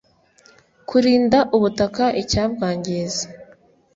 Kurinda 0.89 1.39
ubutaka 1.55 2.05
icyabwangiza 2.21 3.23